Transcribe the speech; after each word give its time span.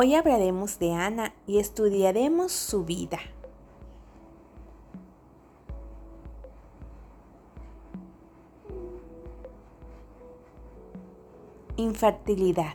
Hoy 0.00 0.14
hablaremos 0.14 0.78
de 0.78 0.92
Ana 0.92 1.34
y 1.44 1.58
estudiaremos 1.58 2.52
su 2.52 2.84
vida. 2.84 3.18
Infertilidad. 11.76 12.74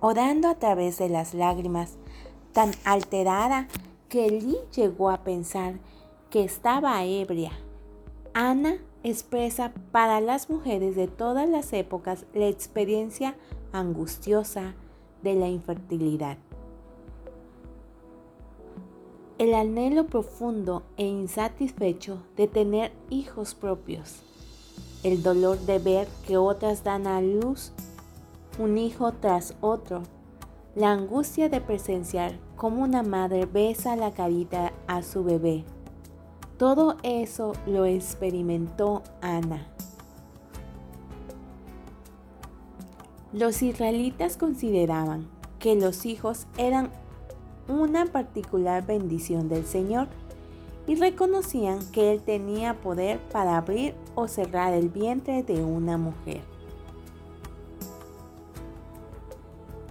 Orando 0.00 0.48
a 0.48 0.56
través 0.56 0.98
de 0.98 1.08
las 1.08 1.32
lágrimas, 1.32 1.98
tan 2.52 2.72
alterada 2.84 3.68
que 4.08 4.28
Lee 4.28 4.58
llegó 4.74 5.08
a 5.08 5.22
pensar 5.22 5.74
que 6.30 6.42
estaba 6.42 7.04
ebria. 7.04 7.52
Ana 8.40 8.76
expresa 9.02 9.72
para 9.90 10.20
las 10.20 10.48
mujeres 10.48 10.94
de 10.94 11.08
todas 11.08 11.48
las 11.48 11.72
épocas 11.72 12.24
la 12.32 12.46
experiencia 12.46 13.34
angustiosa 13.72 14.76
de 15.24 15.34
la 15.34 15.48
infertilidad. 15.48 16.38
El 19.38 19.54
anhelo 19.54 20.06
profundo 20.06 20.84
e 20.96 21.04
insatisfecho 21.04 22.22
de 22.36 22.46
tener 22.46 22.92
hijos 23.10 23.56
propios. 23.56 24.22
El 25.02 25.24
dolor 25.24 25.58
de 25.58 25.80
ver 25.80 26.06
que 26.24 26.36
otras 26.36 26.84
dan 26.84 27.08
a 27.08 27.20
luz 27.20 27.72
un 28.60 28.78
hijo 28.78 29.10
tras 29.14 29.56
otro. 29.60 30.04
La 30.76 30.92
angustia 30.92 31.48
de 31.48 31.60
presenciar 31.60 32.38
cómo 32.54 32.84
una 32.84 33.02
madre 33.02 33.46
besa 33.46 33.96
la 33.96 34.12
carita 34.12 34.72
a 34.86 35.02
su 35.02 35.24
bebé. 35.24 35.64
Todo 36.58 36.96
eso 37.04 37.52
lo 37.66 37.84
experimentó 37.84 39.04
Ana. 39.20 39.68
Los 43.32 43.62
israelitas 43.62 44.36
consideraban 44.36 45.28
que 45.60 45.76
los 45.76 46.04
hijos 46.04 46.48
eran 46.56 46.90
una 47.68 48.06
particular 48.06 48.84
bendición 48.84 49.48
del 49.48 49.66
Señor 49.66 50.08
y 50.88 50.96
reconocían 50.96 51.78
que 51.92 52.10
Él 52.12 52.22
tenía 52.22 52.74
poder 52.80 53.20
para 53.30 53.56
abrir 53.56 53.94
o 54.16 54.26
cerrar 54.26 54.72
el 54.72 54.88
vientre 54.88 55.44
de 55.44 55.62
una 55.62 55.96
mujer. 55.96 56.40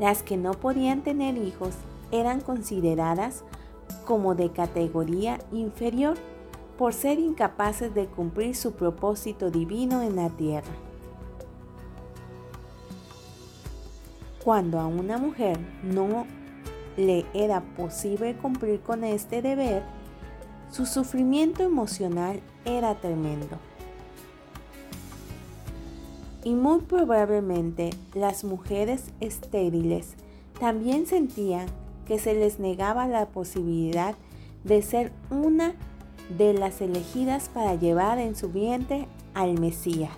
Las 0.00 0.24
que 0.24 0.36
no 0.36 0.50
podían 0.52 1.02
tener 1.02 1.36
hijos 1.36 1.74
eran 2.10 2.40
consideradas 2.40 3.44
como 4.04 4.34
de 4.34 4.50
categoría 4.50 5.38
inferior 5.52 6.16
por 6.78 6.92
ser 6.92 7.18
incapaces 7.18 7.94
de 7.94 8.06
cumplir 8.06 8.54
su 8.54 8.72
propósito 8.72 9.50
divino 9.50 10.02
en 10.02 10.16
la 10.16 10.28
tierra. 10.30 10.72
Cuando 14.44 14.78
a 14.78 14.86
una 14.86 15.18
mujer 15.18 15.58
no 15.82 16.26
le 16.96 17.26
era 17.34 17.62
posible 17.76 18.36
cumplir 18.36 18.80
con 18.80 19.04
este 19.04 19.42
deber, 19.42 19.82
su 20.70 20.86
sufrimiento 20.86 21.62
emocional 21.62 22.40
era 22.64 22.94
tremendo. 22.94 23.58
Y 26.44 26.54
muy 26.54 26.80
probablemente 26.82 27.90
las 28.14 28.44
mujeres 28.44 29.06
estériles 29.20 30.14
también 30.60 31.06
sentían 31.06 31.66
que 32.06 32.18
se 32.18 32.34
les 32.34 32.60
negaba 32.60 33.08
la 33.08 33.26
posibilidad 33.26 34.14
de 34.62 34.80
ser 34.82 35.12
una 35.30 35.74
de 36.30 36.54
las 36.54 36.80
elegidas 36.80 37.48
para 37.48 37.74
llevar 37.74 38.18
en 38.18 38.34
su 38.34 38.48
vientre 38.48 39.06
al 39.34 39.58
Mesías. 39.58 40.10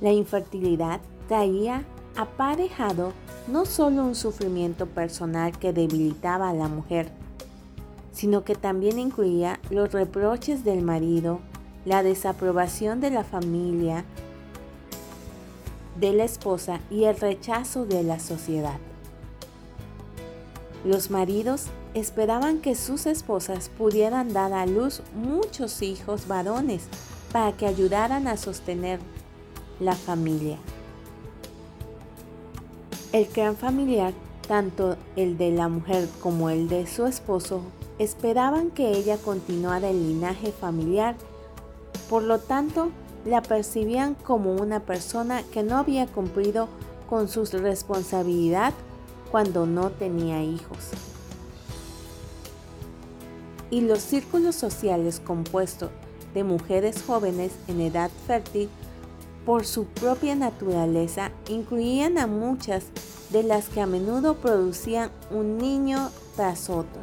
La 0.00 0.12
infertilidad 0.12 1.00
traía 1.28 1.84
aparejado 2.16 3.12
no 3.46 3.64
solo 3.66 4.04
un 4.04 4.14
sufrimiento 4.14 4.86
personal 4.86 5.58
que 5.58 5.72
debilitaba 5.72 6.50
a 6.50 6.54
la 6.54 6.68
mujer, 6.68 7.10
sino 8.12 8.44
que 8.44 8.54
también 8.54 8.98
incluía 8.98 9.60
los 9.70 9.92
reproches 9.92 10.64
del 10.64 10.82
marido, 10.82 11.40
la 11.84 12.02
desaprobación 12.02 13.00
de 13.00 13.10
la 13.10 13.24
familia, 13.24 14.04
de 15.98 16.12
la 16.12 16.24
esposa 16.24 16.80
y 16.90 17.04
el 17.04 17.16
rechazo 17.16 17.86
de 17.86 18.02
la 18.02 18.18
sociedad. 18.18 18.78
Los 20.84 21.10
maridos 21.10 21.66
esperaban 21.94 22.58
que 22.58 22.74
sus 22.74 23.06
esposas 23.06 23.68
pudieran 23.68 24.32
dar 24.32 24.52
a 24.52 24.66
luz 24.66 25.02
muchos 25.14 25.80
hijos 25.82 26.26
varones 26.26 26.84
para 27.32 27.52
que 27.52 27.66
ayudaran 27.66 28.26
a 28.26 28.36
sostener 28.36 28.98
la 29.78 29.94
familia. 29.94 30.58
El 33.12 33.26
clan 33.26 33.56
familiar, 33.56 34.12
tanto 34.48 34.96
el 35.16 35.38
de 35.38 35.52
la 35.52 35.68
mujer 35.68 36.08
como 36.20 36.50
el 36.50 36.68
de 36.68 36.86
su 36.86 37.06
esposo, 37.06 37.62
esperaban 37.98 38.70
que 38.70 38.90
ella 38.90 39.18
continuara 39.18 39.90
el 39.90 40.08
linaje 40.08 40.50
familiar, 40.50 41.14
por 42.10 42.22
lo 42.22 42.38
tanto, 42.38 42.90
la 43.24 43.42
percibían 43.42 44.14
como 44.14 44.54
una 44.54 44.80
persona 44.80 45.42
que 45.52 45.62
no 45.62 45.76
había 45.76 46.06
cumplido 46.06 46.68
con 47.08 47.28
su 47.28 47.44
responsabilidad 47.44 48.72
cuando 49.32 49.66
no 49.66 49.90
tenía 49.90 50.44
hijos. 50.44 50.90
Y 53.70 53.80
los 53.80 54.00
círculos 54.00 54.54
sociales 54.54 55.18
compuestos 55.18 55.90
de 56.34 56.44
mujeres 56.44 57.02
jóvenes 57.04 57.52
en 57.66 57.80
edad 57.80 58.10
fértil 58.26 58.68
por 59.44 59.64
su 59.64 59.86
propia 59.86 60.34
naturaleza, 60.36 61.32
incluían 61.48 62.18
a 62.18 62.26
muchas 62.26 62.84
de 63.30 63.42
las 63.42 63.68
que 63.68 63.80
a 63.80 63.86
menudo 63.86 64.36
producían 64.36 65.10
un 65.30 65.58
niño 65.58 66.10
tras 66.36 66.70
otro. 66.70 67.02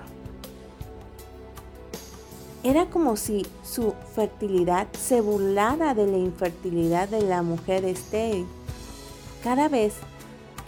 Era 2.64 2.90
como 2.90 3.16
si 3.16 3.46
su 3.64 3.94
fertilidad 4.16 4.88
se 4.94 5.22
burlara 5.22 5.94
de 5.94 6.08
la 6.08 6.18
infertilidad 6.18 7.10
de 7.10 7.22
la 7.22 7.42
mujer 7.42 7.86
estéril. 7.86 8.46
Cada 9.44 9.70
vez 9.70 9.94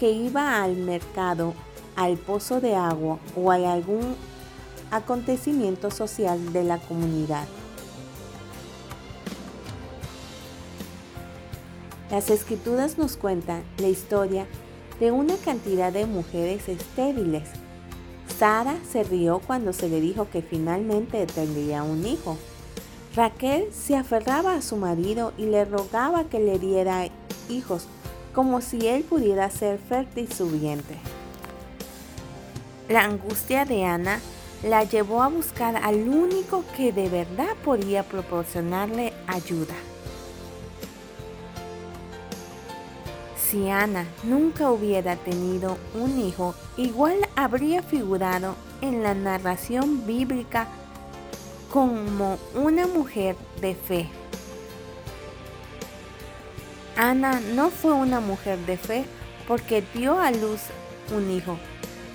que 0.02 0.12
iba 0.12 0.64
al 0.64 0.78
mercado, 0.78 1.54
al 1.96 2.18
pozo 2.18 2.60
de 2.60 2.76
agua 2.76 3.20
o 3.36 3.52
a 3.52 3.72
algún 3.72 4.16
acontecimiento 4.90 5.92
social 5.92 6.52
de 6.54 6.64
la 6.64 6.80
comunidad, 6.80 7.46
Las 12.10 12.30
escrituras 12.30 12.98
nos 12.98 13.16
cuentan 13.16 13.64
la 13.78 13.88
historia 13.88 14.46
de 15.00 15.12
una 15.12 15.38
cantidad 15.38 15.94
de 15.94 16.06
mujeres 16.06 16.68
estériles. 16.68 17.48
Sara 18.38 18.76
se 18.92 19.04
rió 19.04 19.40
cuando 19.40 19.72
se 19.72 19.88
le 19.88 20.02
dijo 20.02 20.28
que 20.30 20.42
finalmente 20.42 21.26
tendría 21.26 21.84
un 21.84 22.06
hijo. 22.06 22.38
Raquel 23.16 23.72
se 23.72 23.96
aferraba 23.96 24.56
a 24.56 24.62
su 24.62 24.76
marido 24.76 25.32
y 25.38 25.46
le 25.46 25.64
rogaba 25.64 26.26
que 26.26 26.42
le 26.42 26.60
diera 26.60 27.08
hijos, 27.48 27.88
como 28.34 28.62
si 28.62 28.88
él 28.88 29.04
pudiera 29.04 29.50
ser 29.50 29.78
fértil 29.78 30.32
su 30.32 30.50
vientre. 30.50 30.98
La 32.90 33.04
angustia 33.04 33.66
de 33.66 33.86
Ana 33.86 34.20
la 34.64 34.84
llevó 34.84 35.24
a 35.24 35.28
buscar 35.28 35.76
al 35.78 36.08
único 36.08 36.64
que 36.76 36.92
de 36.92 37.10
verdad 37.10 37.56
podía 37.64 38.04
proporcionarle 38.04 39.14
ayuda. 39.28 39.76
Si 43.36 43.70
Ana 43.70 44.06
nunca 44.24 44.72
hubiera 44.72 45.16
tenido 45.18 45.78
un 45.94 46.20
hijo, 46.20 46.56
igual 46.78 47.18
habría 47.36 47.82
figurado 47.82 48.56
en 48.82 49.04
la 49.04 49.14
narración 49.14 50.06
bíblica 50.06 50.68
como 51.72 52.38
una 52.56 52.88
mujer 52.88 53.36
de 53.60 53.76
fe. 53.76 54.21
Ana 56.98 57.40
no 57.40 57.70
fue 57.70 57.94
una 57.94 58.20
mujer 58.20 58.60
de 58.66 58.78
fe 58.78 59.06
porque 59.48 59.84
dio 59.94 60.20
a 60.20 60.32
luz 60.32 60.62
un 61.16 61.30
hijo, 61.32 61.58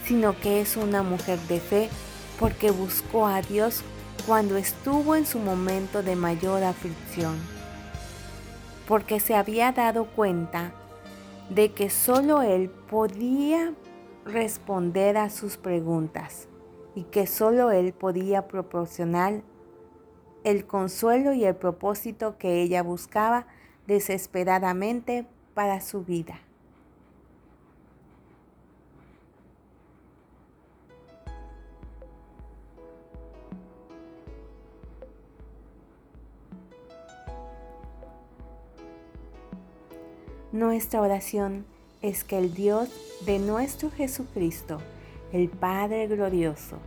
sino 0.05 0.39
que 0.39 0.61
es 0.61 0.77
una 0.77 1.03
mujer 1.03 1.39
de 1.49 1.61
fe 1.61 1.89
porque 2.39 2.71
buscó 2.71 3.27
a 3.27 3.43
Dios 3.43 3.83
cuando 4.27 4.57
estuvo 4.57 5.15
en 5.15 5.25
su 5.25 5.39
momento 5.39 6.03
de 6.03 6.17
mayor 6.17 6.63
aflicción, 6.65 7.37
porque 8.87 9.21
se 9.21 9.35
había 9.35 9.73
dado 9.73 10.07
cuenta 10.07 10.73
de 11.51 11.73
que 11.73 11.91
solo 11.91 12.43
Él 12.43 12.71
podía 12.71 13.73
responder 14.25 15.17
a 15.17 15.31
sus 15.31 15.57
preguntas 15.57 16.49
y 16.95 17.05
que 17.05 17.27
solo 17.27 17.71
Él 17.71 17.93
podía 17.93 18.49
proporcionar 18.49 19.43
el 20.45 20.67
consuelo 20.67 21.33
y 21.33 21.45
el 21.45 21.57
propósito 21.57 22.37
que 22.39 22.63
ella 22.63 22.83
buscaba 22.83 23.47
desesperadamente 23.87 25.27
para 25.55 25.81
su 25.81 26.05
vida. 26.05 26.41
Nuestra 40.53 41.03
oración 41.03 41.67
es 42.01 42.25
que 42.25 42.39
el 42.39 42.55
Dios 42.55 42.89
de 43.27 43.39
nuestro 43.39 43.91
Jesucristo, 43.91 44.79
el 45.33 45.51
Padre 45.51 46.07
glorioso, 46.07 46.79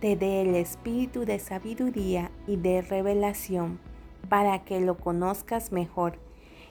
te 0.00 0.14
dé 0.14 0.42
el 0.42 0.54
espíritu 0.54 1.24
de 1.24 1.40
sabiduría 1.40 2.30
y 2.46 2.54
de 2.56 2.82
revelación 2.82 3.80
para 4.28 4.64
que 4.64 4.80
lo 4.80 4.96
conozcas 4.96 5.72
mejor 5.72 6.18